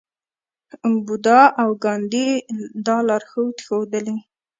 بودا 1.05 1.41
او 1.61 1.69
ګاندي 1.83 2.27
دا 2.85 2.97
لار 3.07 3.23
ښودلې. 3.67 4.15